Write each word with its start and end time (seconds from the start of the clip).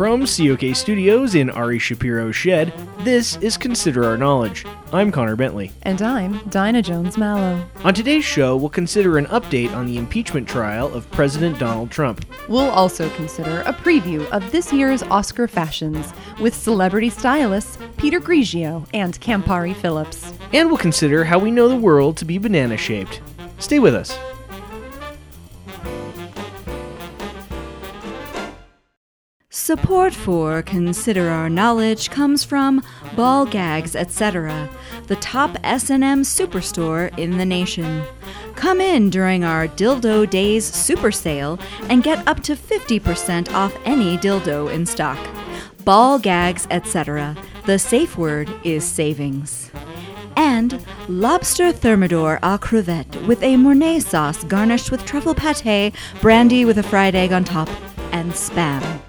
From 0.00 0.22
COK 0.22 0.74
Studios 0.74 1.34
in 1.34 1.50
Ari 1.50 1.78
Shapiro's 1.78 2.34
shed, 2.34 2.72
this 3.00 3.36
is 3.42 3.58
Consider 3.58 4.02
Our 4.04 4.16
Knowledge. 4.16 4.64
I'm 4.94 5.12
Connor 5.12 5.36
Bentley. 5.36 5.72
And 5.82 6.00
I'm 6.00 6.38
Dinah 6.48 6.80
Jones 6.80 7.18
Mallow. 7.18 7.62
On 7.84 7.92
today's 7.92 8.24
show, 8.24 8.56
we'll 8.56 8.70
consider 8.70 9.18
an 9.18 9.26
update 9.26 9.74
on 9.74 9.84
the 9.84 9.98
impeachment 9.98 10.48
trial 10.48 10.90
of 10.94 11.10
President 11.10 11.58
Donald 11.58 11.90
Trump. 11.90 12.24
We'll 12.48 12.70
also 12.70 13.10
consider 13.10 13.60
a 13.66 13.74
preview 13.74 14.26
of 14.30 14.50
this 14.50 14.72
year's 14.72 15.02
Oscar 15.02 15.46
fashions 15.46 16.14
with 16.40 16.54
celebrity 16.54 17.10
stylists 17.10 17.76
Peter 17.98 18.20
Grigio 18.20 18.88
and 18.94 19.20
Campari 19.20 19.76
Phillips. 19.76 20.32
And 20.54 20.70
we'll 20.70 20.78
consider 20.78 21.24
how 21.24 21.38
we 21.38 21.50
know 21.50 21.68
the 21.68 21.76
world 21.76 22.16
to 22.16 22.24
be 22.24 22.38
banana 22.38 22.78
shaped. 22.78 23.20
Stay 23.58 23.78
with 23.78 23.94
us. 23.94 24.18
Support 29.70 30.14
for 30.14 30.62
Consider 30.62 31.28
Our 31.28 31.48
Knowledge 31.48 32.10
comes 32.10 32.42
from 32.42 32.82
Ball 33.14 33.46
Gags, 33.46 33.94
etc., 33.94 34.68
the 35.06 35.14
top 35.14 35.56
S&M 35.62 36.22
superstore 36.22 37.16
in 37.16 37.38
the 37.38 37.44
nation. 37.44 38.02
Come 38.56 38.80
in 38.80 39.10
during 39.10 39.44
our 39.44 39.68
Dildo 39.68 40.28
Days 40.28 40.64
super 40.64 41.12
sale 41.12 41.56
and 41.82 42.02
get 42.02 42.26
up 42.26 42.40
to 42.40 42.56
50% 42.56 43.54
off 43.54 43.72
any 43.84 44.18
dildo 44.18 44.74
in 44.74 44.86
stock. 44.86 45.24
Ball 45.84 46.18
Gags, 46.18 46.66
etc., 46.72 47.36
the 47.64 47.78
safe 47.78 48.18
word 48.18 48.52
is 48.64 48.84
savings. 48.84 49.70
And 50.34 50.84
lobster 51.06 51.70
thermidor 51.70 52.40
à 52.40 52.58
crevette 52.58 53.24
with 53.24 53.40
a 53.44 53.56
Mornay 53.56 54.00
sauce 54.00 54.42
garnished 54.42 54.90
with 54.90 55.06
truffle 55.06 55.36
pate, 55.36 55.94
brandy 56.20 56.64
with 56.64 56.78
a 56.78 56.82
fried 56.82 57.14
egg 57.14 57.30
on 57.30 57.44
top, 57.44 57.68
and 58.10 58.32
spam. 58.32 59.00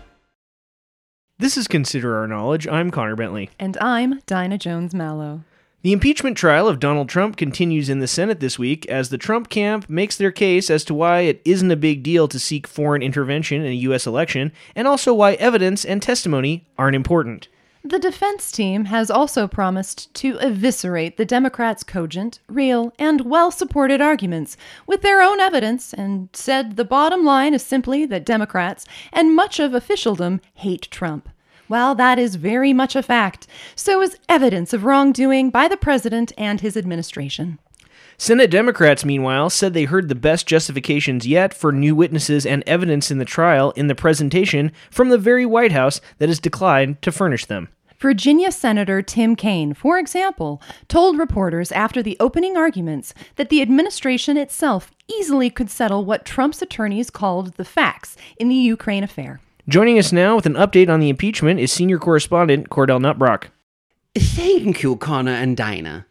This 1.41 1.57
is 1.57 1.67
Consider 1.67 2.17
Our 2.17 2.27
Knowledge. 2.27 2.67
I'm 2.67 2.91
Connor 2.91 3.15
Bentley. 3.15 3.49
And 3.57 3.75
I'm 3.81 4.19
Dinah 4.27 4.59
Jones 4.59 4.93
Mallow. 4.93 5.41
The 5.81 5.91
impeachment 5.91 6.37
trial 6.37 6.67
of 6.67 6.79
Donald 6.79 7.09
Trump 7.09 7.35
continues 7.35 7.89
in 7.89 7.97
the 7.97 8.07
Senate 8.07 8.39
this 8.39 8.59
week 8.59 8.85
as 8.85 9.09
the 9.09 9.17
Trump 9.17 9.49
camp 9.49 9.89
makes 9.89 10.15
their 10.15 10.31
case 10.31 10.69
as 10.69 10.83
to 10.83 10.93
why 10.93 11.21
it 11.21 11.41
isn't 11.43 11.71
a 11.71 11.75
big 11.75 12.03
deal 12.03 12.27
to 12.27 12.37
seek 12.37 12.67
foreign 12.67 13.01
intervention 13.01 13.61
in 13.61 13.71
a 13.71 13.81
U.S. 13.87 14.05
election, 14.05 14.51
and 14.75 14.87
also 14.87 15.15
why 15.15 15.33
evidence 15.33 15.83
and 15.83 15.99
testimony 15.99 16.67
aren't 16.77 16.95
important. 16.95 17.47
The 17.83 17.97
defense 17.97 18.51
team 18.51 18.85
has 18.85 19.09
also 19.09 19.47
promised 19.47 20.13
to 20.13 20.37
eviscerate 20.39 21.17
the 21.17 21.25
Democrats' 21.25 21.83
cogent, 21.83 22.39
real, 22.47 22.93
and 22.99 23.21
well 23.21 23.49
supported 23.49 23.99
arguments 23.99 24.55
with 24.85 25.01
their 25.01 25.19
own 25.19 25.39
evidence 25.39 25.91
and 25.91 26.29
said 26.31 26.75
the 26.75 26.85
bottom 26.85 27.25
line 27.25 27.55
is 27.55 27.63
simply 27.63 28.05
that 28.05 28.23
Democrats 28.23 28.85
and 29.11 29.35
much 29.35 29.59
of 29.59 29.73
officialdom 29.73 30.41
hate 30.53 30.89
Trump. 30.91 31.27
While 31.67 31.95
that 31.95 32.19
is 32.19 32.35
very 32.35 32.71
much 32.71 32.95
a 32.95 33.01
fact, 33.01 33.47
so 33.75 34.01
is 34.03 34.17
evidence 34.29 34.73
of 34.73 34.83
wrongdoing 34.83 35.49
by 35.49 35.67
the 35.67 35.77
president 35.77 36.31
and 36.37 36.61
his 36.61 36.77
administration. 36.77 37.57
Senate 38.17 38.51
Democrats, 38.51 39.03
meanwhile, 39.03 39.49
said 39.49 39.73
they 39.73 39.85
heard 39.85 40.07
the 40.07 40.15
best 40.15 40.47
justifications 40.47 41.25
yet 41.25 41.53
for 41.53 41.71
new 41.71 41.95
witnesses 41.95 42.45
and 42.45 42.63
evidence 42.67 43.09
in 43.09 43.17
the 43.17 43.25
trial 43.25 43.71
in 43.71 43.87
the 43.87 43.95
presentation 43.95 44.71
from 44.89 45.09
the 45.09 45.17
very 45.17 45.45
White 45.45 45.71
House 45.71 46.01
that 46.19 46.29
has 46.29 46.39
declined 46.39 47.01
to 47.01 47.11
furnish 47.11 47.45
them. 47.45 47.69
Virginia 47.99 48.51
Senator 48.51 49.03
Tim 49.03 49.35
Kaine, 49.35 49.75
for 49.75 49.99
example, 49.99 50.59
told 50.87 51.19
reporters 51.19 51.71
after 51.71 52.01
the 52.01 52.17
opening 52.19 52.57
arguments 52.57 53.13
that 53.35 53.49
the 53.49 53.61
administration 53.61 54.37
itself 54.37 54.91
easily 55.07 55.51
could 55.51 55.69
settle 55.69 56.03
what 56.03 56.25
Trump's 56.25 56.63
attorneys 56.63 57.11
called 57.11 57.53
the 57.57 57.65
facts 57.65 58.17
in 58.37 58.49
the 58.49 58.55
Ukraine 58.55 59.03
affair. 59.03 59.39
Joining 59.67 59.99
us 59.99 60.11
now 60.11 60.35
with 60.35 60.47
an 60.47 60.55
update 60.55 60.89
on 60.89 60.99
the 60.99 61.09
impeachment 61.09 61.59
is 61.59 61.71
senior 61.71 61.99
correspondent 61.99 62.69
Cordell 62.69 62.99
Nutbrock. 62.99 63.49
Thank 64.15 64.81
you, 64.81 64.95
Connor 64.95 65.31
and 65.33 65.55
Dinah. 65.55 66.07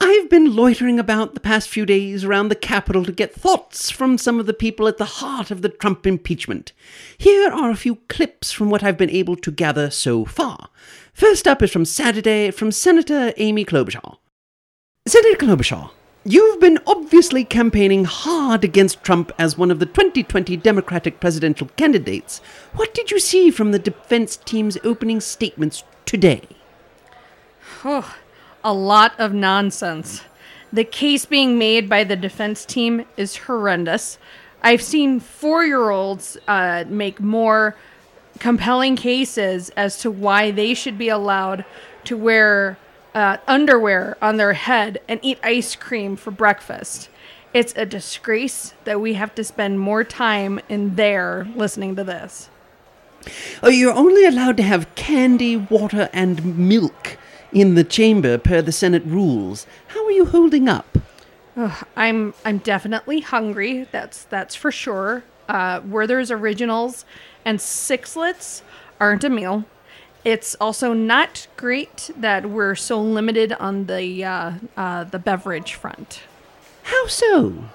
I've 0.00 0.28
been 0.28 0.56
loitering 0.56 0.98
about 0.98 1.34
the 1.34 1.40
past 1.40 1.68
few 1.68 1.86
days 1.86 2.24
around 2.24 2.48
the 2.48 2.56
Capitol 2.56 3.04
to 3.04 3.12
get 3.12 3.32
thoughts 3.32 3.90
from 3.90 4.18
some 4.18 4.40
of 4.40 4.46
the 4.46 4.52
people 4.52 4.88
at 4.88 4.98
the 4.98 5.04
heart 5.04 5.50
of 5.50 5.62
the 5.62 5.68
Trump 5.68 6.06
impeachment. 6.06 6.72
Here 7.16 7.50
are 7.50 7.70
a 7.70 7.76
few 7.76 7.96
clips 8.08 8.50
from 8.50 8.70
what 8.70 8.82
I've 8.82 8.98
been 8.98 9.10
able 9.10 9.36
to 9.36 9.50
gather 9.52 9.90
so 9.90 10.24
far. 10.24 10.68
First 11.12 11.46
up 11.46 11.62
is 11.62 11.70
from 11.70 11.84
Saturday 11.84 12.50
from 12.50 12.72
Senator 12.72 13.32
Amy 13.36 13.64
Klobuchar. 13.64 14.16
Senator 15.06 15.36
Klobuchar, 15.36 15.90
you've 16.24 16.60
been 16.60 16.80
obviously 16.86 17.44
campaigning 17.44 18.04
hard 18.04 18.64
against 18.64 19.04
Trump 19.04 19.30
as 19.38 19.56
one 19.56 19.70
of 19.70 19.78
the 19.78 19.86
2020 19.86 20.56
Democratic 20.56 21.20
presidential 21.20 21.68
candidates. 21.76 22.38
What 22.74 22.94
did 22.94 23.12
you 23.12 23.20
see 23.20 23.50
from 23.50 23.70
the 23.70 23.78
defense 23.78 24.36
team's 24.36 24.76
opening 24.82 25.20
statements 25.20 25.84
today? 26.04 26.42
Oh, 27.84 28.16
a 28.64 28.72
lot 28.72 29.12
of 29.20 29.32
nonsense. 29.32 30.22
The 30.72 30.84
case 30.84 31.26
being 31.26 31.58
made 31.58 31.88
by 31.88 32.02
the 32.02 32.16
defense 32.16 32.64
team 32.64 33.04
is 33.16 33.36
horrendous. 33.36 34.18
I've 34.62 34.82
seen 34.82 35.20
four 35.20 35.64
year 35.64 35.90
olds 35.90 36.38
uh, 36.48 36.84
make 36.88 37.20
more 37.20 37.76
compelling 38.40 38.96
cases 38.96 39.70
as 39.76 39.98
to 39.98 40.10
why 40.10 40.50
they 40.50 40.74
should 40.74 40.98
be 40.98 41.10
allowed 41.10 41.64
to 42.04 42.16
wear 42.16 42.78
uh, 43.14 43.36
underwear 43.46 44.16
on 44.20 44.38
their 44.38 44.54
head 44.54 45.00
and 45.06 45.20
eat 45.22 45.38
ice 45.44 45.76
cream 45.76 46.16
for 46.16 46.30
breakfast. 46.30 47.08
It's 47.52 47.72
a 47.76 47.86
disgrace 47.86 48.74
that 48.82 49.00
we 49.00 49.14
have 49.14 49.34
to 49.36 49.44
spend 49.44 49.78
more 49.78 50.02
time 50.02 50.58
in 50.68 50.96
there 50.96 51.46
listening 51.54 51.94
to 51.96 52.02
this. 52.02 52.48
Oh, 53.62 53.68
you're 53.68 53.94
only 53.94 54.24
allowed 54.26 54.56
to 54.56 54.62
have 54.64 54.92
candy, 54.96 55.56
water, 55.56 56.10
and 56.12 56.58
milk 56.58 57.16
in 57.54 57.76
the 57.76 57.84
chamber 57.84 58.36
per 58.36 58.60
the 58.60 58.72
Senate 58.72 59.04
rules. 59.06 59.66
How 59.88 60.04
are 60.04 60.10
you 60.10 60.26
holding 60.26 60.68
up? 60.68 60.98
I'm 61.96 62.34
I'm 62.44 62.58
definitely 62.58 63.20
hungry. 63.20 63.86
That's 63.92 64.24
that's 64.24 64.54
for 64.54 64.72
sure. 64.72 65.22
Uh, 65.48 65.80
Werther's 65.86 66.30
originals 66.30 67.04
and 67.44 67.58
sixlets 67.58 68.62
aren't 69.00 69.24
a 69.24 69.30
meal. 69.30 69.64
It's 70.24 70.56
also 70.56 70.94
not 70.94 71.46
great 71.56 72.10
that 72.16 72.48
we're 72.48 72.74
so 72.74 73.00
limited 73.00 73.52
on 73.52 73.86
the 73.86 74.24
uh, 74.24 74.52
uh, 74.76 75.04
the 75.04 75.18
beverage 75.18 75.74
front. 75.74 76.22
How 76.84 77.06
so? 77.06 77.70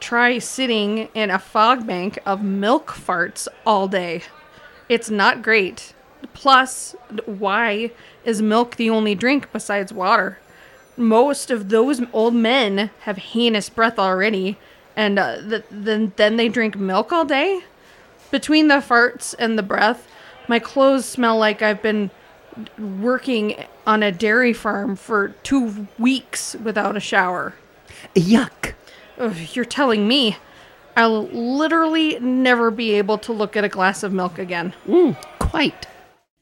Try 0.00 0.38
sitting 0.38 1.08
in 1.14 1.30
a 1.30 1.38
fog 1.38 1.86
bank 1.86 2.18
of 2.26 2.42
milk 2.42 2.88
farts 2.88 3.48
all 3.64 3.88
day. 3.88 4.22
It's 4.88 5.10
not 5.10 5.42
great. 5.42 5.94
Plus, 6.38 6.94
why 7.26 7.90
is 8.24 8.40
milk 8.40 8.76
the 8.76 8.88
only 8.88 9.16
drink 9.16 9.52
besides 9.52 9.92
water? 9.92 10.38
Most 10.96 11.50
of 11.50 11.68
those 11.68 12.00
old 12.12 12.32
men 12.32 12.90
have 13.00 13.16
heinous 13.16 13.68
breath 13.68 13.98
already, 13.98 14.56
and 14.94 15.18
uh, 15.18 15.40
th- 15.40 15.64
then 15.68 16.12
then 16.14 16.36
they 16.36 16.48
drink 16.48 16.76
milk 16.76 17.12
all 17.12 17.24
day. 17.24 17.62
Between 18.30 18.68
the 18.68 18.76
farts 18.76 19.34
and 19.36 19.58
the 19.58 19.64
breath, 19.64 20.06
my 20.46 20.60
clothes 20.60 21.06
smell 21.06 21.36
like 21.36 21.60
I've 21.60 21.82
been 21.82 22.08
working 22.78 23.64
on 23.84 24.04
a 24.04 24.12
dairy 24.12 24.52
farm 24.52 24.94
for 24.94 25.30
two 25.42 25.88
weeks 25.98 26.54
without 26.62 26.96
a 26.96 27.00
shower. 27.00 27.54
Yuck. 28.14 28.74
Ugh, 29.18 29.34
you're 29.54 29.64
telling 29.64 30.06
me 30.06 30.36
I'll 30.96 31.26
literally 31.26 32.16
never 32.20 32.70
be 32.70 32.92
able 32.92 33.18
to 33.18 33.32
look 33.32 33.56
at 33.56 33.64
a 33.64 33.68
glass 33.68 34.04
of 34.04 34.12
milk 34.12 34.38
again. 34.38 34.72
Mm, 34.86 35.16
quite. 35.40 35.87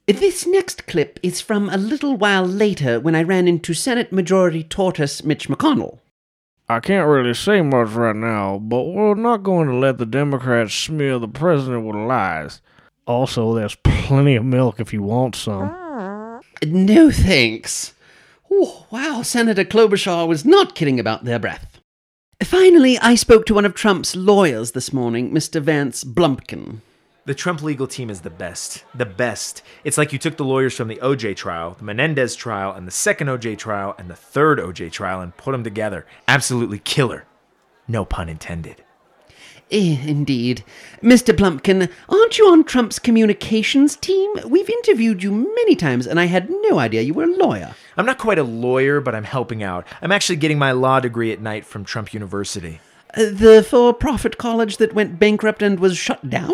This 0.06 0.46
next 0.46 0.86
clip 0.86 1.18
is 1.20 1.40
from 1.40 1.68
a 1.68 1.76
little 1.76 2.16
while 2.16 2.44
later 2.44 3.00
when 3.00 3.16
I 3.16 3.24
ran 3.24 3.48
into 3.48 3.74
Senate 3.74 4.12
Majority 4.12 4.62
Tortoise 4.62 5.24
Mitch 5.24 5.48
McConnell. 5.48 5.98
I 6.68 6.78
can't 6.78 7.08
really 7.08 7.34
say 7.34 7.60
much 7.60 7.88
right 7.90 8.14
now, 8.14 8.58
but 8.58 8.84
we're 8.84 9.16
not 9.16 9.42
going 9.42 9.66
to 9.66 9.74
let 9.74 9.98
the 9.98 10.06
Democrats 10.06 10.74
smear 10.74 11.18
the 11.18 11.26
president 11.26 11.86
with 11.86 11.96
lies. 11.96 12.60
Also, 13.04 13.52
there's 13.52 13.74
plenty 13.82 14.36
of 14.36 14.44
milk 14.44 14.78
if 14.78 14.92
you 14.92 15.02
want 15.02 15.34
some. 15.34 16.40
No 16.64 17.10
thanks. 17.10 17.92
Oh, 18.48 18.86
wow, 18.92 19.22
Senator 19.22 19.64
Klobuchar 19.64 20.28
was 20.28 20.44
not 20.44 20.76
kidding 20.76 21.00
about 21.00 21.24
their 21.24 21.40
breath. 21.40 21.80
Finally, 22.44 22.96
I 22.98 23.16
spoke 23.16 23.44
to 23.46 23.54
one 23.54 23.64
of 23.64 23.74
Trump's 23.74 24.14
lawyers 24.14 24.70
this 24.70 24.92
morning, 24.92 25.32
Mr. 25.32 25.60
Vance 25.60 26.04
Blumpkin. 26.04 26.80
The 27.26 27.34
Trump 27.34 27.60
legal 27.60 27.88
team 27.88 28.08
is 28.08 28.20
the 28.20 28.30
best. 28.30 28.84
The 28.94 29.04
best. 29.04 29.62
It's 29.82 29.98
like 29.98 30.12
you 30.12 30.18
took 30.18 30.36
the 30.36 30.44
lawyers 30.44 30.76
from 30.76 30.86
the 30.86 31.00
OJ 31.02 31.34
trial, 31.34 31.74
the 31.76 31.82
Menendez 31.82 32.36
trial, 32.36 32.70
and 32.72 32.86
the 32.86 32.92
second 32.92 33.26
OJ 33.26 33.58
trial, 33.58 33.96
and 33.98 34.08
the 34.08 34.14
third 34.14 34.60
OJ 34.60 34.92
trial, 34.92 35.20
and 35.20 35.36
put 35.36 35.50
them 35.50 35.64
together. 35.64 36.06
Absolutely 36.28 36.78
killer. 36.78 37.24
No 37.88 38.04
pun 38.04 38.28
intended. 38.28 38.84
Eh, 39.72 39.98
indeed. 40.06 40.62
Mr. 41.02 41.34
Blumpkin, 41.34 41.90
aren't 42.08 42.38
you 42.38 42.46
on 42.46 42.62
Trump's 42.62 43.00
communications 43.00 43.96
team? 43.96 44.32
We've 44.46 44.70
interviewed 44.70 45.24
you 45.24 45.32
many 45.32 45.74
times, 45.74 46.06
and 46.06 46.20
I 46.20 46.26
had 46.26 46.48
no 46.48 46.78
idea 46.78 47.02
you 47.02 47.14
were 47.14 47.24
a 47.24 47.36
lawyer. 47.36 47.74
I'm 47.96 48.06
not 48.06 48.18
quite 48.18 48.38
a 48.38 48.44
lawyer, 48.44 49.00
but 49.00 49.16
I'm 49.16 49.24
helping 49.24 49.64
out. 49.64 49.84
I'm 50.00 50.12
actually 50.12 50.36
getting 50.36 50.60
my 50.60 50.70
law 50.70 51.00
degree 51.00 51.32
at 51.32 51.40
night 51.40 51.66
from 51.66 51.84
Trump 51.84 52.14
University. 52.14 52.78
Uh, 53.14 53.24
the 53.32 53.66
for 53.68 53.92
profit 53.92 54.38
college 54.38 54.76
that 54.76 54.94
went 54.94 55.18
bankrupt 55.18 55.60
and 55.60 55.80
was 55.80 55.96
shut 55.96 56.30
down? 56.30 56.52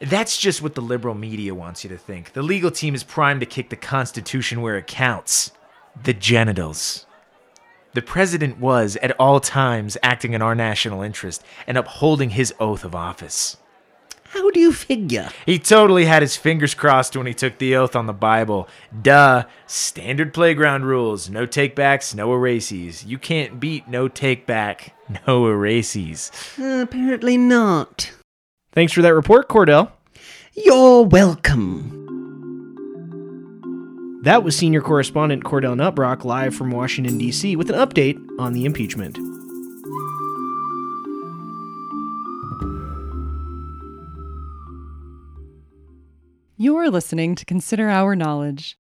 That's 0.00 0.38
just 0.38 0.62
what 0.62 0.74
the 0.74 0.80
liberal 0.80 1.14
media 1.14 1.54
wants 1.54 1.84
you 1.84 1.90
to 1.90 1.98
think. 1.98 2.32
The 2.32 2.42
legal 2.42 2.70
team 2.70 2.94
is 2.94 3.04
primed 3.04 3.40
to 3.40 3.46
kick 3.46 3.68
the 3.68 3.76
Constitution 3.76 4.62
where 4.62 4.78
it 4.78 4.86
counts 4.86 5.52
the 6.02 6.14
genitals. 6.14 7.06
The 7.92 8.02
president 8.02 8.58
was, 8.58 8.96
at 8.96 9.18
all 9.20 9.40
times, 9.40 9.98
acting 10.02 10.32
in 10.32 10.42
our 10.42 10.54
national 10.54 11.02
interest 11.02 11.44
and 11.66 11.76
upholding 11.76 12.30
his 12.30 12.54
oath 12.58 12.84
of 12.84 12.94
office. 12.94 13.56
How 14.28 14.48
do 14.50 14.60
you 14.60 14.72
figure? 14.72 15.28
He 15.44 15.58
totally 15.58 16.04
had 16.04 16.22
his 16.22 16.36
fingers 16.36 16.72
crossed 16.72 17.16
when 17.16 17.26
he 17.26 17.34
took 17.34 17.58
the 17.58 17.74
oath 17.74 17.96
on 17.96 18.06
the 18.06 18.12
Bible. 18.12 18.68
Duh. 19.02 19.44
Standard 19.66 20.32
playground 20.32 20.86
rules. 20.86 21.28
No 21.28 21.48
takebacks, 21.48 22.14
no 22.14 22.32
erases. 22.32 23.04
You 23.04 23.18
can't 23.18 23.58
beat 23.58 23.88
no 23.88 24.08
takeback, 24.08 24.92
no 25.26 25.48
erases. 25.48 26.30
Uh, 26.56 26.84
apparently 26.88 27.36
not. 27.36 28.12
Thanks 28.72 28.92
for 28.92 29.02
that 29.02 29.14
report, 29.14 29.48
Cordell. 29.48 29.90
You're 30.54 31.02
welcome. 31.02 31.96
That 34.22 34.44
was 34.44 34.56
senior 34.56 34.80
correspondent 34.80 35.44
Cordell 35.44 35.74
Nutbrock 35.74 36.24
live 36.24 36.54
from 36.54 36.70
Washington, 36.70 37.18
D.C., 37.18 37.56
with 37.56 37.70
an 37.70 37.76
update 37.76 38.20
on 38.38 38.52
the 38.52 38.64
impeachment. 38.64 39.18
You're 46.56 46.90
listening 46.90 47.34
to 47.36 47.46
Consider 47.46 47.88
Our 47.88 48.14
Knowledge. 48.14 48.76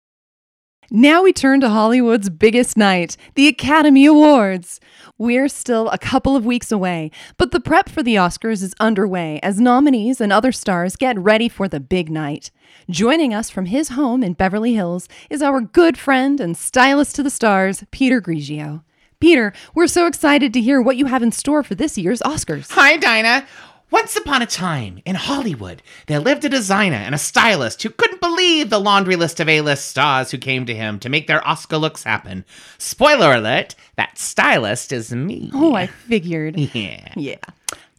Now 0.92 1.22
we 1.22 1.34
turn 1.34 1.62
to 1.62 1.70
Hollywood's 1.70 2.32
biggest 2.32 2.76
night, 2.76 3.16
the 3.36 3.48
Academy 3.48 4.08
Awards. 4.08 4.80
We're 5.20 5.48
still 5.48 5.88
a 5.90 6.00
couple 6.00 6.36
of 6.36 6.48
weeks 6.48 6.72
away, 6.72 7.12
but 7.38 7.52
the 7.52 7.60
prep 7.60 7.90
for 7.90 8.02
the 8.02 8.16
Oscars 8.16 8.64
is 8.64 8.74
underway 8.80 9.40
as 9.44 9.60
nominees 9.60 10.20
and 10.20 10.34
other 10.34 10.52
stars 10.52 10.96
get 10.96 11.20
ready 11.20 11.48
for 11.48 11.68
the 11.68 11.80
big 11.80 12.10
night. 12.10 12.50
Joining 12.90 13.36
us 13.36 13.52
from 13.52 13.68
his 13.68 13.90
home 13.90 14.24
in 14.24 14.34
Beverly 14.34 14.74
Hills 14.74 15.08
is 15.30 15.44
our 15.44 15.62
good 15.62 15.96
friend 15.96 16.40
and 16.40 16.58
stylist 16.58 17.16
to 17.18 17.24
the 17.24 17.30
stars, 17.30 17.84
Peter 17.92 18.20
Grigio. 18.20 18.82
Peter, 19.20 19.54
we're 19.76 19.86
so 19.86 20.08
excited 20.08 20.54
to 20.54 20.62
hear 20.62 20.82
what 20.82 20.96
you 20.98 21.06
have 21.06 21.22
in 21.22 21.32
store 21.32 21.62
for 21.62 21.76
this 21.76 22.00
year's 22.00 22.22
Oscars. 22.22 22.72
Hi, 22.72 22.98
Dinah. 22.98 23.46
Once 23.92 24.16
upon 24.16 24.42
a 24.42 24.46
time, 24.46 25.00
in 25.04 25.16
Hollywood, 25.16 25.82
there 26.06 26.20
lived 26.20 26.46
a 26.46 26.50
designer 26.50 26.96
and 26.98 27.16
a 27.16 27.18
stylist 27.18 27.82
who 27.82 27.90
couldn't 27.90 28.22
believe 28.22 28.70
the 28.70 28.80
laundry 28.80 29.16
list 29.16 29.40
of 29.40 29.50
A-list 29.50 29.88
stars 29.88 30.30
who 30.30 30.38
came 30.38 30.66
to 30.68 30.76
him 30.76 31.00
to 31.00 31.10
make 31.10 31.26
their 31.28 31.46
Oscar 31.48 31.78
looks 31.78 32.04
happen. 32.04 32.46
Spoiler 32.78 33.34
alert, 33.34 33.74
that 33.96 34.18
stylist 34.20 34.92
is 34.92 35.12
me. 35.12 35.50
Oh, 35.54 35.74
I 35.74 35.88
figured. 35.88 36.56
Yeah. 36.74 37.14
Yeah. 37.16 37.38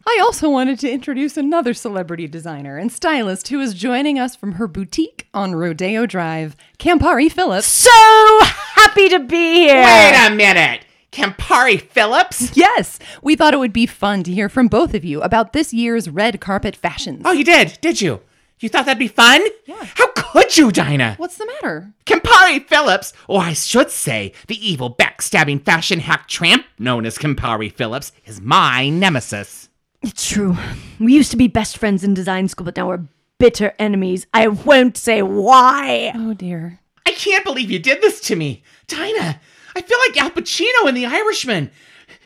I 0.07 0.19
also 0.23 0.49
wanted 0.49 0.79
to 0.79 0.89
introduce 0.91 1.37
another 1.37 1.73
celebrity 1.73 2.27
designer 2.27 2.77
and 2.77 2.91
stylist 2.91 3.49
who 3.49 3.59
is 3.59 3.73
joining 3.73 4.17
us 4.17 4.35
from 4.35 4.53
her 4.53 4.67
boutique 4.67 5.27
on 5.33 5.53
Rodeo 5.55 6.05
Drive, 6.05 6.55
Campari 6.79 7.31
Phillips. 7.31 7.67
So 7.67 7.89
happy 8.41 9.09
to 9.09 9.19
be 9.19 9.67
here. 9.67 9.83
Wait 9.83 10.27
a 10.27 10.33
minute. 10.33 10.81
Campari 11.11 11.81
Phillips? 11.81 12.55
Yes, 12.55 12.97
we 13.21 13.35
thought 13.35 13.53
it 13.53 13.59
would 13.59 13.73
be 13.73 13.85
fun 13.85 14.23
to 14.23 14.31
hear 14.31 14.47
from 14.47 14.67
both 14.67 14.93
of 14.93 15.03
you 15.03 15.21
about 15.21 15.51
this 15.51 15.73
year's 15.73 16.09
red 16.09 16.39
carpet 16.39 16.75
fashions. 16.75 17.23
Oh, 17.25 17.33
you 17.33 17.43
did, 17.43 17.77
did 17.81 18.01
you? 18.01 18.21
You 18.61 18.69
thought 18.69 18.85
that'd 18.85 18.99
be 18.99 19.07
fun? 19.07 19.41
Yeah. 19.65 19.83
How 19.95 20.07
could 20.15 20.55
you, 20.55 20.71
Dinah? 20.71 21.15
What's 21.17 21.37
the 21.37 21.47
matter? 21.47 21.91
Campari 22.05 22.65
Phillips, 22.65 23.11
or 23.27 23.41
I 23.41 23.53
should 23.53 23.89
say, 23.89 24.33
the 24.47 24.65
evil 24.65 24.93
backstabbing 24.93 25.65
fashion 25.65 25.99
hack 25.99 26.27
tramp 26.27 26.65
known 26.77 27.05
as 27.05 27.17
Campari 27.17 27.71
Phillips, 27.73 28.11
is 28.25 28.39
my 28.39 28.87
nemesis. 28.87 29.69
It's 30.03 30.29
true. 30.29 30.55
We 30.99 31.13
used 31.13 31.31
to 31.31 31.37
be 31.37 31.47
best 31.47 31.77
friends 31.77 32.03
in 32.03 32.13
design 32.13 32.47
school, 32.47 32.65
but 32.65 32.77
now 32.77 32.87
we're 32.87 33.03
bitter 33.39 33.73
enemies. 33.79 34.27
I 34.33 34.47
won't 34.47 34.95
say 34.95 35.21
why. 35.23 36.13
Oh 36.15 36.33
dear. 36.33 36.79
I 37.05 37.11
can't 37.11 37.43
believe 37.43 37.71
you 37.71 37.79
did 37.79 38.01
this 38.01 38.21
to 38.21 38.35
me. 38.35 38.63
Dinah, 38.87 39.41
I 39.75 39.81
feel 39.81 39.97
like 40.07 40.17
Al 40.21 40.31
Pacino 40.31 40.87
in 40.87 40.95
The 40.95 41.05
Irishman. 41.05 41.71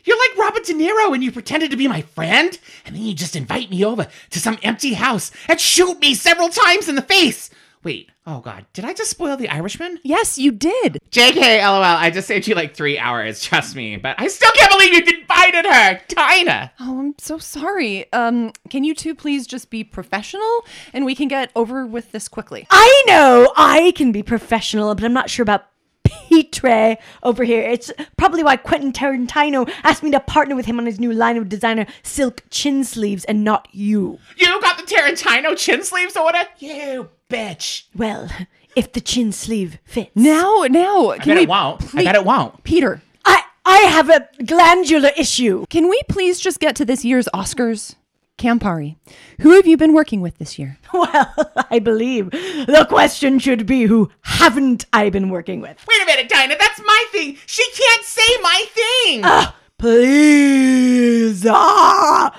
You're 0.03 0.17
like 0.17 0.37
Robert 0.37 0.65
De 0.65 0.73
Niro 0.73 1.13
and 1.13 1.23
you 1.23 1.31
pretended 1.31 1.71
to 1.71 1.77
be 1.77 1.87
my 1.87 2.01
friend, 2.01 2.57
and 2.85 2.95
then 2.95 3.03
you 3.03 3.13
just 3.13 3.35
invite 3.35 3.69
me 3.71 3.83
over 3.83 4.07
to 4.29 4.39
some 4.39 4.57
empty 4.61 4.93
house 4.93 5.31
and 5.47 5.59
shoot 5.59 5.99
me 5.99 6.13
several 6.13 6.49
times 6.49 6.87
in 6.87 6.95
the 6.95 7.01
face. 7.01 7.49
Wait, 7.83 8.09
oh 8.25 8.39
god, 8.39 8.65
did 8.73 8.83
I 8.85 8.93
just 8.93 9.11
spoil 9.11 9.37
The 9.37 9.49
Irishman? 9.49 9.99
Yes, 10.03 10.37
you 10.37 10.51
did. 10.51 10.97
JK, 11.11 11.61
lol, 11.61 11.83
I 11.83 12.09
just 12.09 12.27
saved 12.27 12.47
you 12.47 12.55
like 12.55 12.75
three 12.75 12.97
hours, 12.97 13.43
trust 13.43 13.75
me, 13.75 13.97
but 13.97 14.15
I 14.19 14.27
still 14.27 14.51
can't 14.55 14.71
believe 14.71 14.93
you 14.93 15.19
invited 15.19 15.65
her! 15.65 16.01
Dinah! 16.07 16.71
Oh, 16.79 16.99
I'm 16.99 17.15
so 17.19 17.37
sorry. 17.37 18.11
Um, 18.11 18.53
can 18.69 18.83
you 18.83 18.95
two 18.95 19.13
please 19.15 19.45
just 19.45 19.69
be 19.69 19.83
professional 19.83 20.65
and 20.93 21.05
we 21.05 21.13
can 21.15 21.27
get 21.27 21.51
over 21.55 21.85
with 21.85 22.11
this 22.11 22.27
quickly? 22.27 22.65
I 22.71 23.03
know 23.07 23.51
I 23.55 23.93
can 23.95 24.11
be 24.11 24.23
professional, 24.23 24.93
but 24.95 25.03
I'm 25.03 25.13
not 25.13 25.29
sure 25.29 25.43
about 25.43 25.65
Petre 26.05 26.97
over 27.23 27.43
here. 27.43 27.61
It's 27.61 27.91
probably 28.17 28.43
why 28.43 28.55
Quentin 28.57 28.93
Tarantino 28.93 29.69
asked 29.83 30.03
me 30.03 30.11
to 30.11 30.19
partner 30.19 30.55
with 30.55 30.65
him 30.65 30.79
on 30.79 30.85
his 30.85 30.99
new 30.99 31.11
line 31.11 31.37
of 31.37 31.49
designer 31.49 31.85
silk 32.03 32.43
chin 32.49 32.83
sleeves 32.83 33.25
and 33.25 33.43
not 33.43 33.67
you. 33.71 34.19
You 34.37 34.61
got 34.61 34.77
the 34.77 34.83
Tarantino 34.83 35.57
chin 35.57 35.83
sleeves 35.83 36.15
order? 36.15 36.43
You 36.59 37.09
bitch. 37.29 37.83
Well, 37.95 38.29
if 38.75 38.93
the 38.93 39.01
chin 39.01 39.31
sleeve 39.31 39.79
fits. 39.83 40.11
Now, 40.15 40.65
now, 40.69 41.09
I 41.11 41.17
can 41.17 41.27
bet 41.29 41.37
we 41.37 41.43
it 41.43 41.49
won't. 41.49 41.95
I 41.95 42.03
bet 42.03 42.15
it 42.15 42.25
won't. 42.25 42.63
Peter, 42.63 43.01
I 43.25 43.41
I 43.65 43.77
have 43.79 44.09
a 44.09 44.27
glandular 44.43 45.11
issue. 45.17 45.65
can 45.69 45.89
we 45.89 46.01
please 46.07 46.39
just 46.39 46.59
get 46.59 46.75
to 46.77 46.85
this 46.85 47.03
year's 47.03 47.27
Oscars? 47.33 47.95
Campari, 48.37 48.97
who 49.41 49.51
have 49.51 49.65
you 49.65 49.77
been 49.77 49.93
working 49.93 50.21
with 50.21 50.37
this 50.37 50.59
year? 50.59 50.77
Well, 50.93 51.33
I 51.69 51.79
believe 51.79 52.31
the 52.31 52.85
question 52.87 53.37
should 53.39 53.65
be 53.65 53.83
who 53.83 54.09
haven't 54.21 54.85
I 54.93 55.09
been 55.09 55.29
working 55.29 55.59
with? 55.59 55.77
Wait 55.87 56.01
a 56.01 56.05
minute, 56.05 56.29
Dinah, 56.29 56.55
that's 56.57 56.81
my 56.85 57.05
thing. 57.11 57.37
She 57.45 57.63
can't 57.71 58.03
say 58.03 58.41
my 58.41 58.65
thing. 58.73 59.53
Please. 59.77 61.45
Ah! 61.49 62.33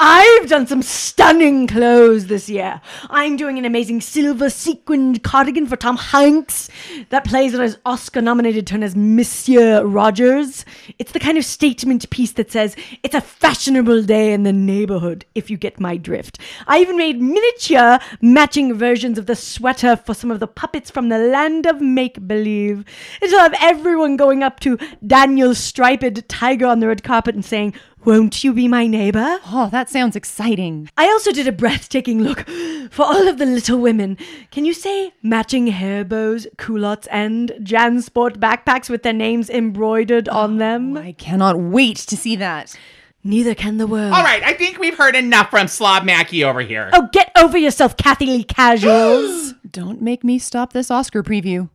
I've 0.00 0.48
done 0.48 0.68
some 0.68 0.82
stunning 0.82 1.66
clothes 1.66 2.28
this 2.28 2.48
year. 2.48 2.80
I'm 3.10 3.36
doing 3.36 3.58
an 3.58 3.64
amazing 3.64 4.00
silver 4.00 4.48
sequined 4.48 5.24
cardigan 5.24 5.66
for 5.66 5.74
Tom 5.74 5.96
Hanks 5.96 6.70
that 7.08 7.24
plays 7.24 7.52
on 7.52 7.62
his 7.62 7.78
Oscar 7.84 8.22
nominated 8.22 8.64
turn 8.64 8.84
as 8.84 8.94
Monsieur 8.94 9.84
Rogers. 9.84 10.64
It's 11.00 11.10
the 11.10 11.18
kind 11.18 11.36
of 11.36 11.44
statement 11.44 12.08
piece 12.10 12.30
that 12.32 12.52
says, 12.52 12.76
it's 13.02 13.16
a 13.16 13.20
fashionable 13.20 14.04
day 14.04 14.32
in 14.32 14.44
the 14.44 14.52
neighborhood, 14.52 15.24
if 15.34 15.50
you 15.50 15.56
get 15.56 15.80
my 15.80 15.96
drift. 15.96 16.38
I 16.68 16.78
even 16.78 16.96
made 16.96 17.20
miniature 17.20 17.98
matching 18.20 18.74
versions 18.74 19.18
of 19.18 19.26
the 19.26 19.34
sweater 19.34 19.96
for 19.96 20.14
some 20.14 20.30
of 20.30 20.38
the 20.38 20.46
puppets 20.46 20.92
from 20.92 21.08
the 21.08 21.18
land 21.18 21.66
of 21.66 21.80
make 21.80 22.24
believe. 22.28 22.84
It'll 23.20 23.40
have 23.40 23.56
everyone 23.60 24.16
going 24.16 24.44
up 24.44 24.60
to 24.60 24.78
Daniel's 25.04 25.58
striped 25.58 26.28
tiger 26.28 26.66
on 26.66 26.78
the 26.78 26.86
red 26.86 27.02
carpet 27.02 27.34
and 27.34 27.44
saying, 27.44 27.74
Won't 28.04 28.44
you 28.44 28.52
be 28.52 28.68
my 28.68 28.86
neighbor? 28.86 29.38
Oh, 29.46 29.68
that 29.72 29.90
sounds 29.90 30.16
exciting. 30.16 30.88
I 30.96 31.06
also 31.06 31.32
did 31.32 31.48
a 31.48 31.52
breathtaking 31.52 32.22
look 32.22 32.48
for 32.90 33.04
all 33.04 33.28
of 33.28 33.38
the 33.38 33.46
little 33.46 33.78
women. 33.78 34.16
Can 34.50 34.64
you 34.64 34.72
say 34.72 35.12
matching 35.22 35.66
hair 35.66 36.04
bows, 36.04 36.46
culottes, 36.56 37.08
and 37.08 37.50
Jansport 37.60 38.38
backpacks 38.38 38.88
with 38.88 39.02
their 39.02 39.12
names 39.12 39.50
embroidered 39.50 40.28
oh, 40.28 40.38
on 40.38 40.58
them? 40.58 40.96
I 40.96 41.12
cannot 41.12 41.58
wait 41.58 41.96
to 41.98 42.16
see 42.16 42.36
that. 42.36 42.78
Neither 43.24 43.54
can 43.54 43.78
the 43.78 43.86
world. 43.86 44.12
All 44.12 44.22
right, 44.22 44.42
I 44.42 44.54
think 44.54 44.78
we've 44.78 44.96
heard 44.96 45.16
enough 45.16 45.50
from 45.50 45.66
Slob 45.66 46.04
Mackie 46.04 46.44
over 46.44 46.60
here. 46.60 46.90
Oh, 46.92 47.08
get 47.12 47.32
over 47.36 47.58
yourself, 47.58 47.96
Kathie 47.96 48.26
Lee 48.26 48.44
Casuals. 48.44 49.54
Don't 49.70 50.00
make 50.00 50.22
me 50.22 50.38
stop 50.38 50.72
this 50.72 50.90
Oscar 50.90 51.22
preview. 51.22 51.68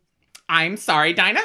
I'm 0.48 0.78
sorry, 0.78 1.14
Dinah. 1.14 1.44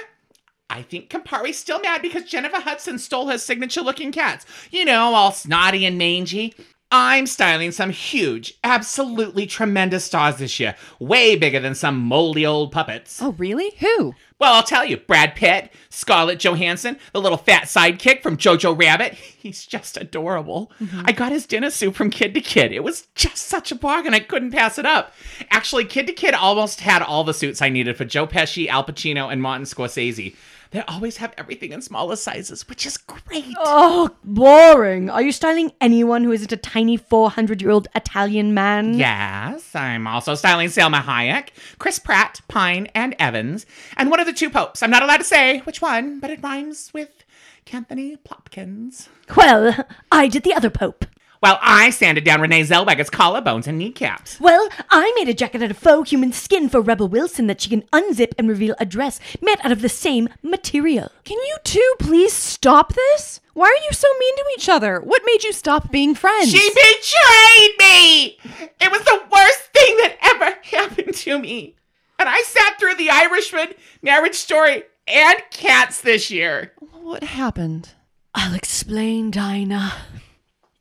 I 0.70 0.82
think 0.82 1.08
Campari's 1.08 1.58
still 1.58 1.80
mad 1.80 2.02
because 2.02 2.25
Jennifer 2.25 2.60
Hudson 2.60 2.98
stole 2.98 3.28
her 3.28 3.38
signature 3.38 3.80
looking 3.80 4.12
cats. 4.12 4.44
You 4.70 4.84
know, 4.84 5.14
all 5.14 5.32
snotty 5.32 5.87
and 5.87 5.96
mangy. 5.96 6.54
I'm 6.90 7.26
styling 7.26 7.72
some 7.72 7.90
huge, 7.90 8.54
absolutely 8.64 9.46
tremendous 9.46 10.06
stars 10.06 10.37
this 10.37 10.58
year. 10.58 10.75
Way 10.98 11.37
bigger 11.37 11.60
than 11.60 11.75
some 11.75 11.98
moldy 11.98 12.46
old 12.46 12.72
puppets. 12.72 13.20
Oh, 13.20 13.32
really? 13.32 13.72
Who? 13.80 14.14
Well, 14.38 14.54
I'll 14.54 14.62
tell 14.62 14.87
you 14.87 14.96
Brad 14.96 15.34
Pitt, 15.34 15.70
Scarlett 15.90 16.38
Johansson, 16.38 16.98
the 17.12 17.20
little 17.20 17.37
fat 17.37 17.64
sidekick 17.64 18.22
from 18.22 18.38
Jojo 18.38 18.78
Rabbit. 18.78 19.14
He's 19.14 19.66
just 19.66 19.98
adorable. 19.98 20.72
Mm-hmm. 20.80 21.02
I 21.04 21.12
got 21.12 21.32
his 21.32 21.44
dinner 21.44 21.70
suit 21.70 21.94
from 21.94 22.08
Kid 22.08 22.32
to 22.34 22.40
Kid. 22.40 22.72
It 22.72 22.84
was 22.84 23.08
just 23.14 23.48
such 23.48 23.70
a 23.70 23.75
bargain, 23.75 24.14
I 24.14 24.20
couldn't 24.20 24.52
pass 24.52 24.78
it 24.78 24.87
up. 24.87 25.12
Actually, 25.50 25.84
Kid 25.84 26.06
to 26.06 26.14
Kid 26.14 26.32
almost 26.32 26.80
had 26.80 27.02
all 27.02 27.25
the 27.25 27.34
suits 27.34 27.60
I 27.60 27.68
needed 27.68 27.98
for 27.98 28.06
Joe 28.06 28.26
Pesci, 28.26 28.66
Al 28.68 28.84
Pacino, 28.84 29.30
and 29.30 29.42
Martin 29.42 29.66
Scorsese. 29.66 30.34
They 30.70 30.82
always 30.82 31.16
have 31.16 31.32
everything 31.38 31.72
in 31.72 31.80
smaller 31.80 32.16
sizes, 32.16 32.68
which 32.68 32.84
is 32.84 32.98
great. 32.98 33.54
Oh, 33.58 34.10
boring. 34.22 35.08
Are 35.08 35.22
you 35.22 35.32
styling 35.32 35.72
anyone 35.80 36.25
who 36.25 36.32
isn't 36.32 36.52
a 36.52 36.56
tiny 36.58 36.96
400 36.96 37.62
year 37.62 37.70
old 37.70 37.88
Italian 37.94 38.52
man? 38.52 38.98
Yes, 38.98 39.75
I'm 39.75 40.06
also 40.06 40.34
styling 40.34 40.68
Salma 40.68 41.02
Hayek, 41.02 41.48
Chris 41.78 41.98
Pratt, 41.98 42.40
Pine, 42.48 42.88
and 42.94 43.16
Evans, 43.18 43.64
and 43.96 44.10
one 44.10 44.20
of 44.20 44.26
the 44.26 44.32
two 44.32 44.50
popes. 44.50 44.82
I'm 44.82 44.90
not 44.90 45.02
allowed 45.02 45.18
to 45.18 45.25
say 45.25 45.60
which 45.60 45.80
one, 45.80 46.20
but 46.20 46.30
it 46.30 46.42
rhymes 46.42 46.90
with 46.92 47.25
Anthony 47.72 48.16
Plopkins. 48.16 49.08
Well, 49.37 49.87
I 50.12 50.28
did 50.28 50.42
the 50.42 50.54
other 50.54 50.70
Pope. 50.70 51.04
While 51.40 51.59
I 51.61 51.90
sanded 51.90 52.25
down 52.25 52.40
Renee 52.40 52.62
Zellweger's 52.62 53.11
collarbones 53.11 53.66
and 53.66 53.78
kneecaps. 53.78 54.40
Well, 54.40 54.68
I 54.90 55.12
made 55.16 55.28
a 55.28 55.35
jacket 55.35 55.62
out 55.62 55.71
of 55.71 55.78
faux 55.78 56.11
human 56.11 56.33
skin 56.33 56.68
for 56.68 56.80
Rebel 56.80 57.09
Wilson 57.09 57.47
that 57.47 57.61
she 57.61 57.71
can 57.71 57.83
unzip 57.92 58.33
and 58.38 58.49
reveal 58.49 58.75
a 58.78 58.87
dress 58.87 59.21
made 59.40 59.59
out 59.62 59.73
of 59.73 59.83
the 59.83 59.88
same 59.88 60.28
material. 60.42 61.11
Can 61.25 61.38
you 61.38 61.57
two 61.64 61.95
please 61.99 62.33
stop 62.33 62.95
this? 62.95 63.40
Why 63.54 63.66
are 63.66 63.85
you 63.85 63.92
so 63.92 64.09
mean 64.18 64.37
to 64.37 64.45
each 64.57 64.68
other? 64.68 65.00
What 65.00 65.23
made 65.26 65.42
you 65.45 65.52
stop 65.52 65.90
being 65.90 66.14
friends? 66.14 66.50
She 66.50 66.68
betrayed 66.71 67.78
me! 67.78 68.38
It 68.80 68.90
was 68.90 69.02
the 69.02 69.21
worst 69.33 69.62
thing 69.73 69.97
that 69.97 70.16
ever 70.23 70.57
happened 70.76 71.14
to 71.14 71.38
me. 71.38 71.75
And 72.18 72.28
I 72.28 72.40
sat 72.42 72.78
through 72.78 72.97
The 72.97 73.11
Irishman, 73.11 73.75
Marriage 74.02 74.35
Story, 74.35 74.83
and 75.07 75.38
Cats 75.50 76.00
this 76.00 76.30
year. 76.30 76.73
What 76.92 77.23
happened? 77.23 77.90
I'll 78.35 78.54
explain, 78.54 79.30
Dinah. 79.30 79.92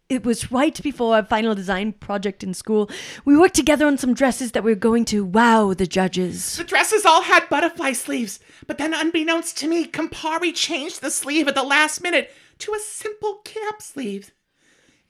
It 0.10 0.24
was 0.24 0.54
right 0.54 0.82
before 0.82 1.16
our 1.16 1.24
final 1.24 1.54
design 1.54 1.92
project 1.92 2.42
in 2.42 2.54
school. 2.54 2.90
We 3.26 3.36
worked 3.36 3.56
together 3.56 3.86
on 3.86 3.98
some 3.98 4.14
dresses 4.14 4.54
that 4.54 4.64
were 4.64 4.74
going 4.74 5.04
to 5.06 5.26
wow 5.26 5.74
the 5.74 5.86
judges. 5.86 6.56
The 6.56 6.64
dresses 6.64 7.06
all 7.06 7.24
had 7.24 7.50
butterfly 7.50 7.92
sleeves, 7.92 8.40
but 8.68 8.78
then 8.78 8.94
unbeknownst 8.94 9.58
to 9.58 9.68
me, 9.68 9.86
Campari 9.86 10.56
changed 10.56 11.02
the 11.02 11.12
sleeve 11.12 11.50
at 11.50 11.56
the 11.56 11.64
last 11.64 12.02
minute 12.02 12.32
to 12.60 12.74
a 12.74 12.80
simple 12.80 13.42
cap 13.44 13.82
sleeve. 13.82 14.32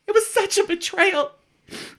It 0.07 0.15
was 0.15 0.25
such 0.25 0.57
a 0.57 0.63
betrayal. 0.63 1.31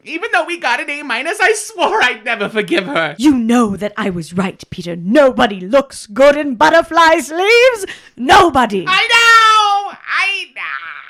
Even 0.03 0.31
though 0.33 0.47
we 0.47 0.59
got 0.59 0.81
an 0.81 0.91
A 0.91 1.03
minus, 1.05 1.39
I 1.41 1.53
swore 1.53 2.03
I'd 2.03 2.25
never 2.25 2.49
forgive 2.49 2.87
her. 2.87 3.15
You 3.17 3.37
know 3.37 3.77
that 3.77 3.93
I 3.97 4.11
was 4.11 4.33
right, 4.33 4.61
Peter. 4.71 4.97
Nobody 4.97 5.61
looks 5.61 6.09
good 6.09 6.37
in 6.37 6.57
butterfly 6.57 7.21
sleeves. 7.21 7.87
Nobody. 8.17 8.87
I 8.89 9.03
know! 9.07 9.99
I 10.05 10.47
know! 10.57 11.08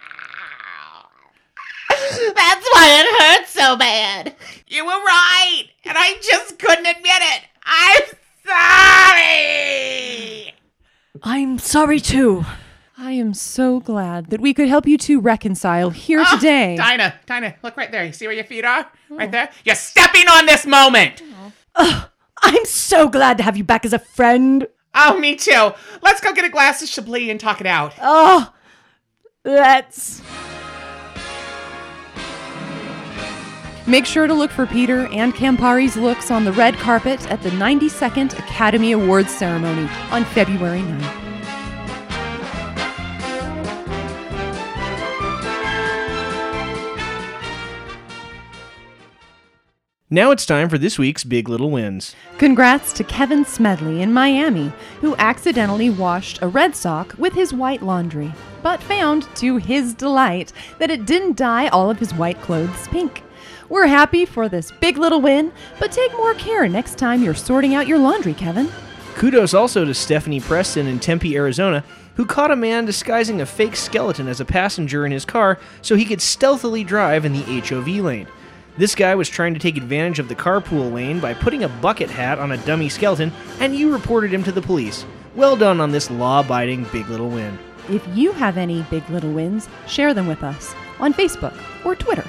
That's 2.35 2.67
why 2.73 2.87
it 3.01 3.39
hurts 3.39 3.51
so 3.53 3.77
bad. 3.77 4.35
You 4.67 4.85
were 4.85 4.91
right, 4.91 5.65
and 5.85 5.97
I 5.99 6.19
just 6.23 6.59
couldn't 6.59 6.87
admit 6.87 7.05
it. 7.07 7.43
I'm 7.65 8.03
sorry! 9.59 10.55
I'm 11.23 11.59
sorry 11.59 12.01
too. 12.01 12.45
I 12.97 13.13
am 13.13 13.33
so 13.35 13.79
glad 13.81 14.31
that 14.31 14.41
we 14.41 14.53
could 14.55 14.69
help 14.69 14.87
you 14.87 14.99
two 14.99 15.21
reconcile 15.21 15.91
here 15.91 16.21
Ah, 16.27 16.35
today. 16.37 16.77
Dinah, 16.77 17.15
Dinah, 17.27 17.55
look 17.63 17.77
right 17.77 17.91
there. 17.93 18.05
You 18.05 18.13
see 18.13 18.27
where 18.27 18.35
your 18.35 18.45
feet 18.45 18.65
are? 18.65 18.91
Right 19.09 19.31
there? 19.31 19.51
You're 19.65 19.75
stepping 19.77 20.29
on 20.29 20.47
this 20.47 20.67
moment! 20.67 21.23
I'm 21.77 22.65
so 22.65 23.09
glad 23.09 23.37
to 23.39 23.43
have 23.45 23.57
you 23.57 23.65
back 23.65 23.85
as 23.85 23.93
a 23.93 23.99
friend. 23.99 24.67
Oh, 24.95 25.19
me 25.19 25.37
too. 25.37 25.73
Let's 26.03 26.21
go 26.21 26.33
get 26.33 26.45
a 26.45 26.49
glass 26.49 26.83
of 26.83 26.89
Chablis 26.89 27.31
and 27.31 27.39
talk 27.39 27.61
it 27.61 27.67
out. 27.67 27.95
Oh, 28.01 28.53
let's. 29.45 30.21
Make 33.89 34.05
sure 34.05 34.27
to 34.27 34.35
look 34.35 34.51
for 34.51 34.67
Peter 34.67 35.07
and 35.13 35.35
Campari's 35.35 35.97
looks 35.97 36.31
on 36.31 36.45
the 36.45 36.53
red 36.53 36.75
carpet 36.75 37.27
at 37.31 37.43
the 37.43 37.49
92nd 37.49 38.39
Academy 38.39 38.93
Awards 38.93 39.33
ceremony 39.33 39.89
on 40.11 40.27
February 40.27 40.81
9th. 40.81 41.25
Now 50.11 50.33
it's 50.33 50.45
time 50.45 50.69
for 50.69 50.77
this 50.77 50.99
week's 50.99 51.25
Big 51.25 51.49
Little 51.49 51.71
Wins. 51.71 52.15
Congrats 52.37 52.93
to 52.93 53.05
Kevin 53.05 53.47
Smedley 53.47 54.03
in 54.03 54.13
Miami, 54.13 54.71
who 55.01 55.17
accidentally 55.17 55.89
washed 55.89 56.43
a 56.43 56.49
red 56.49 56.77
sock 56.77 57.15
with 57.17 57.33
his 57.33 57.55
white 57.55 57.83
laundry, 57.83 58.35
but 58.63 58.83
found, 58.83 59.35
to 59.37 59.57
his 59.57 59.95
delight, 59.95 60.53
that 60.79 60.91
it 60.91 61.07
didn't 61.07 61.39
dye 61.39 61.69
all 61.69 61.91
of 61.91 61.99
his 61.99 62.13
white 62.13 62.41
clothes 62.43 62.87
pink. 62.89 63.23
We're 63.71 63.87
happy 63.87 64.25
for 64.25 64.49
this 64.49 64.71
big 64.71 64.97
little 64.97 65.21
win, 65.21 65.53
but 65.79 65.93
take 65.93 66.13
more 66.13 66.33
care 66.35 66.67
next 66.69 66.97
time 66.97 67.23
you're 67.23 67.35
sorting 67.35 67.75
out 67.75 67.87
your 67.87 67.99
laundry, 67.99 68.33
Kevin. 68.33 68.71
Kudos 69.15 69.53
also 69.53 69.85
to 69.85 69.93
Stephanie 69.93 70.41
Preston 70.41 70.87
in 70.87 70.99
Tempe, 70.99 71.37
Arizona, 71.37 71.85
who 72.15 72.25
caught 72.25 72.51
a 72.51 72.57
man 72.57 72.87
disguising 72.87 73.43
a 73.43 73.47
fake 73.47 73.77
skeleton 73.77 74.27
as 74.27 74.41
a 74.41 74.47
passenger 74.47 75.05
in 75.05 75.13
his 75.13 75.27
car 75.27 75.59
so 75.83 75.97
he 75.97 76.07
could 76.07 76.23
stealthily 76.23 76.83
drive 76.83 77.27
in 77.27 77.35
the 77.35 77.61
HOV 77.61 77.89
lane. 78.03 78.27
This 78.79 78.95
guy 78.95 79.15
was 79.15 79.29
trying 79.29 79.53
to 79.53 79.61
take 79.61 79.77
advantage 79.77 80.19
of 80.19 80.29
the 80.29 80.35
carpool 80.35 80.91
lane 80.91 81.21
by 81.21 81.35
putting 81.35 81.65
a 81.65 81.69
bucket 81.69 82.09
hat 82.09 82.39
on 82.39 82.53
a 82.53 82.57
dummy 82.59 82.89
skeleton, 82.89 83.33
and 83.61 83.77
you 83.77 83.93
reported 83.93 84.33
him 84.33 84.45
to 84.45 84.53
the 84.53 84.63
police. 84.63 85.05
Well 85.35 85.57
done 85.57 85.79
on 85.79 85.91
this 85.91 86.11
law 86.11 86.41
abiding 86.41 86.85
big 86.85 87.09
little 87.09 87.29
win. 87.29 87.59
If 87.91 88.07
you 88.17 88.33
have 88.33 88.57
any 88.57 88.83
big 88.85 89.09
little 89.11 89.33
wins, 89.33 89.69
share 89.87 90.15
them 90.15 90.27
with 90.27 90.43
us 90.43 90.75
on 91.01 91.13
Facebook 91.13 91.55
or 91.85 91.95
Twitter. 91.95 92.25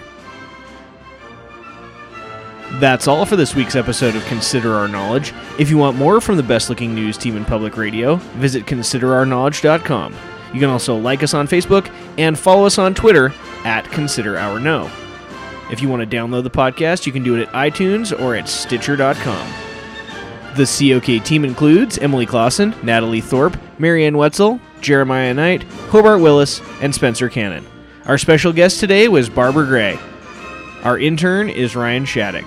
That's 2.79 3.09
all 3.09 3.25
for 3.25 3.36
this 3.36 3.55
week's 3.55 3.75
episode 3.75 4.15
of 4.15 4.24
Consider 4.27 4.74
Our 4.74 4.88
Knowledge. 4.88 5.33
If 5.57 5.69
you 5.69 5.77
want 5.77 5.98
more 5.98 6.21
from 6.21 6.38
the 6.38 6.43
best 6.43 6.69
looking 6.69 6.95
news 6.95 7.17
team 7.17 7.36
in 7.36 7.43
public 7.43 7.75
radio, 7.75 8.15
visit 8.38 8.65
considerourknowledge.com. 8.65 10.15
You 10.53 10.59
can 10.62 10.69
also 10.69 10.95
like 10.95 11.21
us 11.21 11.33
on 11.33 11.45
Facebook 11.45 11.93
and 12.17 12.39
follow 12.39 12.65
us 12.65 12.77
on 12.77 12.93
Twitter 12.93 13.33
at 13.65 13.83
Consider 13.91 14.38
Our 14.38 14.62
Know. 14.62 14.89
If 15.69 15.81
you 15.81 15.89
want 15.89 16.09
to 16.09 16.17
download 16.17 16.43
the 16.43 16.50
podcast, 16.50 17.05
you 17.05 17.12
can 17.12 17.21
do 17.21 17.36
it 17.36 17.50
at 17.50 17.53
iTunes 17.53 18.17
or 18.17 18.33
at 18.33 18.48
Stitcher.com. 18.48 19.53
The 20.55 20.65
COK 20.65 21.25
team 21.25 21.43
includes 21.43 21.98
Emily 21.98 22.25
Clausen, 22.25 22.74
Natalie 22.81 23.19
Thorpe, 23.19 23.59
Marianne 23.77 24.17
Wetzel, 24.17 24.57
Jeremiah 24.79 25.33
Knight, 25.33 25.63
Hobart 25.89 26.21
Willis, 26.21 26.62
and 26.81 26.95
Spencer 26.95 27.27
Cannon. 27.27 27.65
Our 28.05 28.17
special 28.17 28.53
guest 28.53 28.79
today 28.79 29.09
was 29.09 29.29
Barbara 29.29 29.65
Gray. 29.65 30.00
Our 30.83 30.98
intern 30.98 31.50
is 31.50 31.75
Ryan 31.75 32.05
Shattuck. 32.05 32.45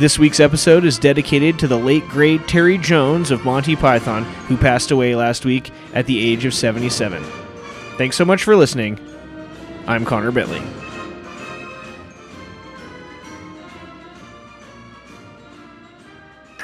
This 0.00 0.18
week's 0.18 0.40
episode 0.40 0.86
is 0.86 0.98
dedicated 0.98 1.58
to 1.58 1.68
the 1.68 1.76
late 1.76 2.08
great 2.08 2.48
Terry 2.48 2.78
Jones 2.78 3.30
of 3.30 3.44
Monty 3.44 3.76
Python, 3.76 4.24
who 4.48 4.56
passed 4.56 4.92
away 4.92 5.14
last 5.14 5.44
week 5.44 5.70
at 5.92 6.06
the 6.06 6.18
age 6.18 6.46
of 6.46 6.54
77. 6.54 7.22
Thanks 7.98 8.16
so 8.16 8.24
much 8.24 8.42
for 8.42 8.56
listening. 8.56 8.98
I'm 9.86 10.06
Connor 10.06 10.32
Bentley. 10.32 10.62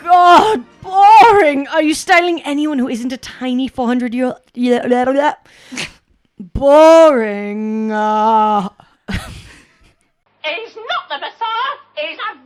God, 0.02 0.64
boring! 0.80 1.68
Are 1.68 1.82
you 1.82 1.92
styling 1.92 2.40
anyone 2.40 2.78
who 2.78 2.88
isn't 2.88 3.12
a 3.12 3.18
tiny 3.18 3.68
400 3.68 4.14
year 4.14 4.28
old? 4.28 4.40
boring. 6.38 7.92
Uh... 7.92 8.70
he's 9.10 10.74
not 10.74 11.10
the 11.10 11.18
Messiah, 11.18 11.76
he's 11.96 12.18
a 12.18 12.45